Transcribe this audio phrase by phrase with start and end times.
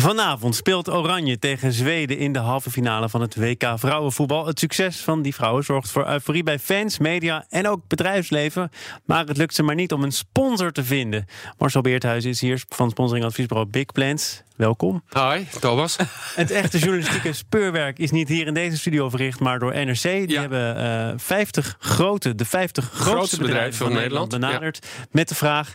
[0.00, 4.46] Vanavond speelt Oranje tegen Zweden in de halve finale van het WK vrouwenvoetbal.
[4.46, 8.70] Het succes van die vrouwen zorgt voor euforie bij fans, media en ook bedrijfsleven.
[9.04, 11.26] Maar het lukt ze maar niet om een sponsor te vinden.
[11.58, 14.42] Marcel Beerthuis is hier van sponsoringadviesbureau Big Plans.
[14.56, 15.02] Welkom.
[15.14, 15.96] Hi, Thomas.
[16.34, 20.02] Het echte journalistieke speurwerk is niet hier in deze studio verricht, maar door NRC.
[20.02, 25.28] Die hebben uh, eh, 50 grote, de 50 grootste, grootste bedrijven, van, Nederland benaderd met
[25.28, 25.74] de vraag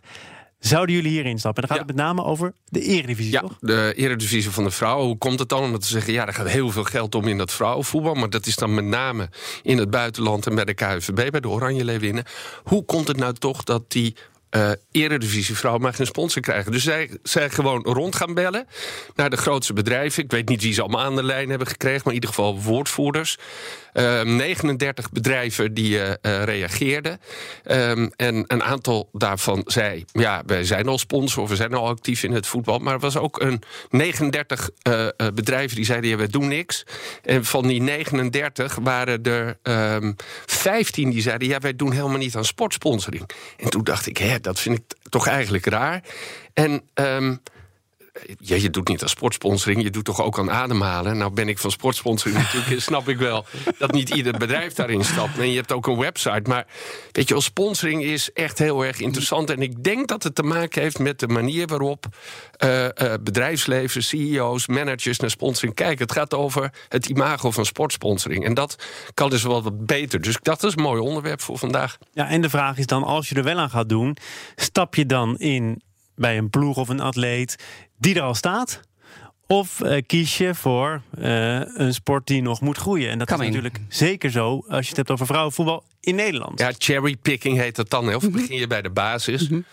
[0.68, 1.64] zouden jullie hierin stappen?
[1.64, 3.58] En dan gaat het met name over de eredivisie, ja, toch?
[3.60, 5.06] de eredivisie van de vrouwen.
[5.06, 5.64] Hoe komt het dan?
[5.64, 8.14] Omdat ze zeggen, ja, er gaat heel veel geld om in dat vrouwenvoetbal...
[8.14, 9.30] maar dat is dan met name
[9.62, 12.23] in het buitenland en bij de KNVB, bij de Oranje Leeuwinnen.
[12.64, 14.16] Hoe komt het nou toch dat die
[14.55, 16.72] uh, eredivisie vrouw maar geen sponsor krijgen.
[16.72, 18.67] Dus zij, zij gewoon rond gaan bellen
[19.16, 20.23] naar de grootste bedrijven.
[20.23, 22.61] Ik weet niet wie ze allemaal aan de lijn hebben gekregen, maar in ieder geval
[22.61, 23.38] woordvoerders.
[23.95, 27.20] 39 ehm, bedrijven die uh, reageerden.
[27.66, 32.23] Um, en een aantal daarvan zei: Ja, wij zijn al sponsor, we zijn al actief
[32.23, 32.80] in het voetbal.
[32.80, 36.86] Maar er was ook een 39 uh, bedrijven die zeiden: Ja, wij doen niks.
[37.23, 42.36] En van die 39 waren er um, 15 die zeiden: Ja, wij doen helemaal niet
[42.36, 43.30] aan sportsponsoring.
[43.58, 46.04] En toen dacht ik: Hè, dat vind ik toch eigenlijk raar.
[46.54, 46.84] En
[48.39, 51.17] ja, je doet niet aan sportsponsoring, je doet toch ook aan ademhalen.
[51.17, 53.45] Nou ben ik van sportsponsoring natuurlijk, snap ik wel
[53.77, 55.38] dat niet ieder bedrijf daarin stapt.
[55.38, 56.49] En je hebt ook een website.
[56.49, 56.66] Maar
[57.11, 59.49] weet je wel, sponsoring is echt heel erg interessant.
[59.49, 62.05] En ik denk dat het te maken heeft met de manier waarop
[62.63, 62.89] uh, uh,
[63.21, 66.05] bedrijfsleven, CEO's, managers naar sponsoring kijken.
[66.05, 68.45] Het gaat over het imago van sportsponsoring.
[68.45, 68.75] En dat
[69.13, 70.21] kan dus wel wat beter.
[70.21, 71.97] Dus dat is een mooi onderwerp voor vandaag.
[72.13, 74.17] Ja, en de vraag is dan, als je er wel aan gaat doen,
[74.55, 75.81] stap je dan in
[76.16, 77.55] bij een ploeg of een atleet
[77.98, 78.82] die er al staat?
[79.48, 83.10] Of uh, kies je voor uh, een sport die nog moet groeien?
[83.10, 86.60] En dat is natuurlijk zeker zo als je het hebt over vrouwenvoetbal in Nederland.
[86.60, 88.16] Ja, cherrypicking heet dat dan.
[88.16, 89.50] Of begin je bij de basis.
[89.50, 89.66] Mm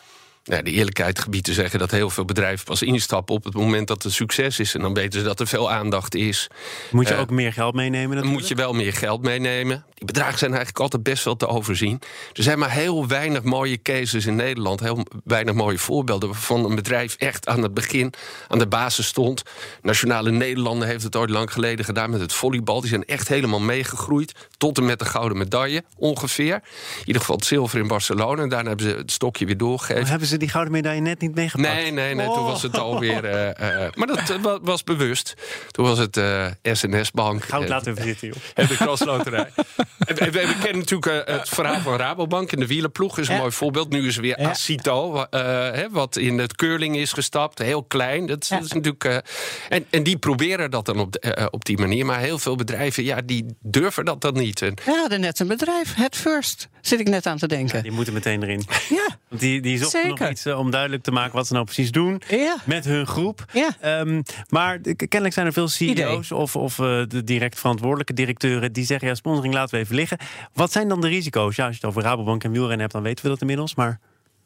[0.44, 3.88] ja, de eerlijkheid gebied te zeggen dat heel veel bedrijven pas instappen op het moment
[3.88, 4.74] dat het succes is.
[4.74, 6.48] En dan weten ze dat er veel aandacht is.
[6.90, 8.26] Moet je uh, ook meer geld meenemen?
[8.26, 9.84] Moet je wel meer geld meenemen.
[9.94, 12.00] Die bedragen zijn eigenlijk altijd best wel te overzien.
[12.32, 14.80] Er zijn maar heel weinig mooie cases in Nederland.
[14.80, 18.12] Heel weinig mooie voorbeelden waarvan een bedrijf echt aan het begin
[18.48, 19.42] aan de basis stond.
[19.82, 22.80] Nationale Nederlanden heeft het ooit lang geleden gedaan met het volleybal.
[22.80, 24.32] Die zijn echt helemaal meegegroeid.
[24.56, 26.54] Tot en met de gouden medaille ongeveer.
[26.54, 26.62] In
[27.04, 28.42] ieder geval het zilver in Barcelona.
[28.42, 31.74] En daarna hebben ze het stokje weer doorgegeven ze die gouden medaille net niet meegepakt?
[31.74, 32.26] Nee, nee, nee.
[32.26, 33.24] Toen was het alweer.
[33.24, 35.34] Uh, uh, maar dat uh, was bewust.
[35.70, 36.20] Toen was het
[36.62, 37.44] SNS-bank.
[37.44, 38.36] Goud laten we zitten, joh.
[38.54, 39.50] En de crossloterij.
[39.98, 43.18] en, we, we, kennen natuurlijk het verhaal van Rabobank in de wielenploeg.
[43.18, 43.88] is een mooi voorbeeld.
[43.88, 44.48] Nu is weer ja.
[44.48, 47.58] Acito, hè, wat in het curling is gestapt.
[47.58, 48.26] Heel klein.
[48.26, 48.56] Dat, ja.
[48.56, 49.22] dat is natuurlijk.
[49.68, 52.06] en, en die proberen dat dan op, op die manier.
[52.06, 54.62] Maar heel veel bedrijven, ja, die durven dat dan niet.
[54.62, 55.94] En, ja, hadden net een bedrijf.
[55.94, 56.68] Het First.
[56.82, 57.76] Zit ik net aan te denken.
[57.76, 58.62] Ja, die moeten meteen erin.
[58.88, 59.08] Ja.
[59.28, 61.90] Want die, die zochten nog iets uh, om duidelijk te maken wat ze nou precies
[61.90, 62.22] doen.
[62.28, 62.56] Ja.
[62.64, 63.44] Met hun groep.
[63.52, 64.00] Ja.
[64.00, 68.84] Um, maar kennelijk zijn er veel CEO's of, of uh, de direct verantwoordelijke directeuren die
[68.84, 70.18] zeggen: ja, sponsoring laten we even liggen.
[70.52, 71.56] Wat zijn dan de risico's?
[71.56, 73.74] Ja, als je het over Rabobank en wielrennen hebt, dan weten we dat inmiddels.
[73.74, 74.00] Maar.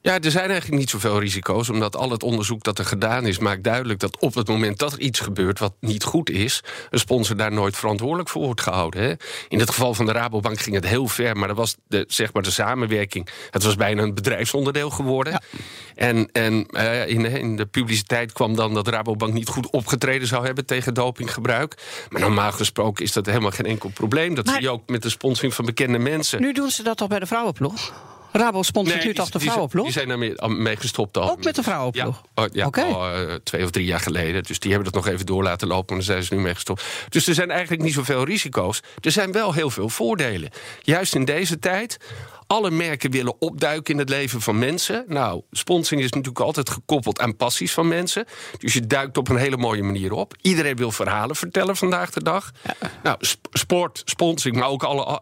[0.07, 3.39] Ja, er zijn eigenlijk niet zoveel risico's, omdat al het onderzoek dat er gedaan is,
[3.39, 6.99] maakt duidelijk dat op het moment dat er iets gebeurt wat niet goed is, een
[6.99, 9.03] sponsor daar nooit verantwoordelijk voor wordt gehouden.
[9.03, 9.13] Hè.
[9.49, 12.33] In het geval van de Rabobank ging het heel ver, maar dat was de, zeg
[12.33, 13.29] maar de samenwerking.
[13.51, 15.33] Het was bijna een bedrijfsonderdeel geworden.
[15.33, 15.41] Ja.
[15.95, 20.47] En, en uh, in, in, de publiciteit kwam dan dat Rabobank niet goed opgetreden zou
[20.47, 21.83] hebben tegen dopinggebruik.
[22.09, 24.35] Maar normaal gesproken is dat helemaal geen enkel probleem.
[24.35, 26.41] Dat maar, zie je ook met de sponsoring van bekende mensen.
[26.41, 28.15] Nu doen ze dat toch bij de vrouwenploeg?
[28.37, 29.85] Rabo sponsort nu toch de vrouwenploeg?
[29.85, 31.31] Die zijn daarmee mee gestopt al.
[31.31, 32.23] Ook met de vrouwenploeg?
[32.35, 32.91] Ja, oh, ja okay.
[32.91, 34.43] al, uh, twee of drie jaar geleden.
[34.43, 35.89] Dus die hebben dat nog even door laten lopen.
[35.89, 36.85] En daar zijn ze nu mee gestopt.
[37.09, 38.83] Dus er zijn eigenlijk niet zoveel risico's.
[39.01, 40.51] Er zijn wel heel veel voordelen.
[40.83, 41.97] Juist in deze tijd
[42.47, 45.05] alle merken willen opduiken in het leven van mensen.
[45.09, 48.25] Nou, sponsoring is natuurlijk altijd gekoppeld aan passies van mensen.
[48.59, 50.35] Dus je duikt op een hele mooie manier op.
[50.41, 52.53] Iedereen wil verhalen vertellen vandaag de dag.
[53.03, 53.19] Nou,
[53.53, 55.21] sport, sponsoring, maar ook alle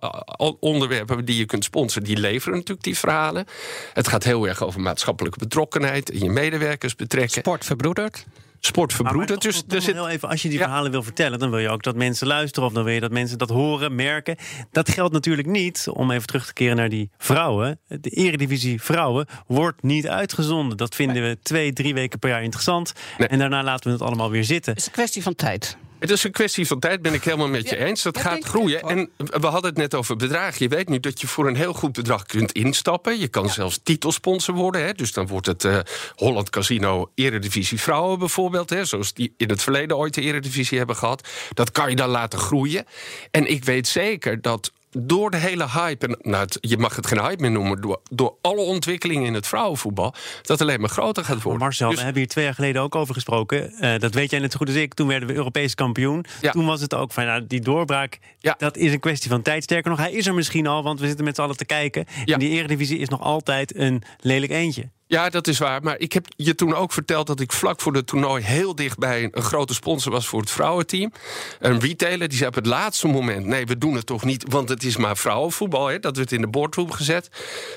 [0.60, 3.46] onderwerpen die je kunt sponsoren, die leveren natuurlijk die verhalen.
[3.92, 7.40] Het gaat heel erg over maatschappelijke betrokkenheid en je medewerkers betrekken.
[7.40, 8.24] Sport verbroedert
[8.66, 9.42] sport verbroedert.
[9.42, 11.96] Dus, dus heel even, als je die verhalen wil vertellen, dan wil je ook dat
[11.96, 14.36] mensen luisteren of dan wil je dat mensen dat horen, merken.
[14.70, 17.80] Dat geldt natuurlijk niet, om even terug te keren naar die vrouwen.
[17.88, 20.76] De Eredivisie Vrouwen wordt niet uitgezonden.
[20.76, 22.92] Dat vinden we twee, drie weken per jaar interessant.
[23.18, 24.72] En daarna laten we het allemaal weer zitten.
[24.72, 25.76] Het is een kwestie van tijd.
[26.04, 28.02] Het is een kwestie van tijd, ben ik helemaal met je eens.
[28.02, 28.80] Dat gaat groeien.
[28.80, 30.56] En we hadden het net over bedrag.
[30.56, 33.18] Je weet nu dat je voor een heel goed bedrag kunt instappen.
[33.18, 34.84] Je kan zelfs titelsponsor worden.
[34.84, 34.92] Hè.
[34.92, 35.78] Dus dan wordt het uh,
[36.14, 38.70] Holland Casino Eredivisie Vrouwen bijvoorbeeld.
[38.70, 41.28] Hè, zoals die in het verleden ooit de Eredivisie hebben gehad.
[41.54, 42.86] Dat kan je dan laten groeien.
[43.30, 47.20] En ik weet zeker dat door de hele hype, en nou, je mag het geen
[47.20, 51.42] hype meer noemen, door, door alle ontwikkelingen in het vrouwenvoetbal, dat alleen maar groter gaat
[51.42, 51.62] worden.
[51.62, 53.72] Marcel, dus, we hebben hier twee jaar geleden ook over gesproken.
[53.80, 54.94] Uh, dat weet jij net zo goed als ik.
[54.94, 56.24] Toen werden we Europees kampioen.
[56.40, 58.54] Toen was het ook van nou, die doorbraak, ja.
[58.58, 59.62] dat is een kwestie van tijd.
[59.62, 62.06] Sterker nog, hij is er misschien al, want we zitten met z'n allen te kijken.
[62.24, 64.90] En die Eredivisie is nog altijd een lelijk eentje.
[65.06, 65.82] Ja, dat is waar.
[65.82, 69.28] Maar ik heb je toen ook verteld dat ik vlak voor het toernooi heel dichtbij
[69.32, 71.12] een grote sponsor was voor het vrouwenteam.
[71.60, 74.68] Een retailer die zei op het laatste moment: nee, we doen het toch niet, want
[74.68, 75.86] het is maar vrouwenvoetbal.
[75.86, 75.98] Hè?
[75.98, 77.28] Dat werd in de boardroom gezet,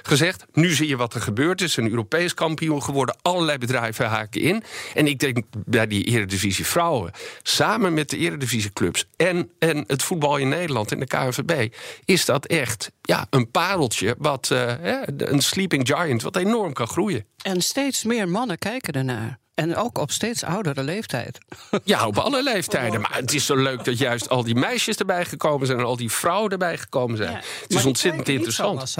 [0.03, 0.45] gezegd.
[0.53, 1.77] Nu zie je wat er gebeurt is.
[1.77, 3.18] Een Europees kampioen geworden.
[3.21, 4.63] Allerlei bedrijven haken in.
[4.94, 7.12] En ik denk bij die Eredivisie Vrouwen,
[7.44, 11.74] samen met de Eredivisieclubs en, en het voetbal in Nederland en de KNVB,
[12.06, 14.74] is dat echt ja, een pareltje, wat, uh,
[15.18, 17.17] een sleeping giant, wat enorm kan groeien.
[17.42, 19.40] En steeds meer mannen kijken ernaar.
[19.54, 21.38] En ook op steeds oudere leeftijd.
[21.84, 23.02] Ja, op alle leeftijden.
[23.02, 25.96] Maar het is zo leuk dat juist al die meisjes erbij gekomen zijn en al
[25.96, 27.34] die vrouwen erbij gekomen zijn.
[27.36, 28.96] het is ontzettend interessant.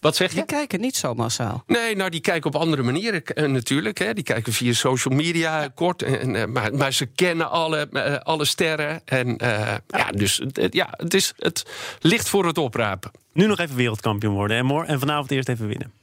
[0.00, 0.36] Wat zeg je?
[0.36, 1.62] Die kijken niet zo massaal.
[1.66, 3.98] Nee, nou, die kijken op andere manieren uh, natuurlijk.
[3.98, 4.14] Hè.
[4.14, 6.02] Die kijken via social media kort.
[6.02, 9.00] En, uh, maar, maar, ze kennen alle, uh, alle sterren.
[9.04, 9.36] En
[9.86, 11.66] ja, dus ja, het, is, het
[12.00, 13.10] ligt voor het oprapen.
[13.32, 15.99] Nu nog even wereldkampioen worden en, en vanavond eerst even winnen.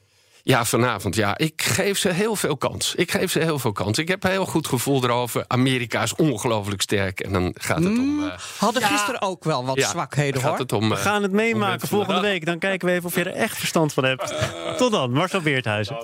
[0.48, 1.16] Ja, vanavond.
[1.16, 2.96] Ja, ik geef ze heel veel kans.
[2.96, 3.98] Ik geef ze heel veel kans.
[3.98, 5.46] Ik heb een heel goed gevoel erover.
[5.48, 7.20] Amerika is ongelooflijk sterk.
[7.20, 8.20] En dan gaat het om.
[8.20, 10.58] Uh, hadden gisteren ook wel wat zwakheden hoor.
[10.58, 12.46] Het om, we gaan het meemaken volgende week.
[12.46, 14.34] Dan kijken we even of je er echt verstand van hebt.
[14.78, 15.98] Tot dan, Marcel Beerthuizen.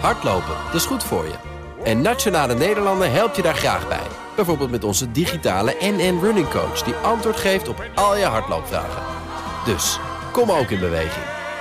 [0.00, 1.34] Hardlopen, dat is goed voor je.
[1.84, 4.06] En Nationale Nederlanden helpt je daar graag bij.
[4.36, 6.82] Bijvoorbeeld met onze digitale NN Running Coach...
[6.82, 9.02] die antwoord geeft op al je hardloopvragen.
[9.64, 9.98] Dus,
[10.32, 11.41] kom ook in beweging.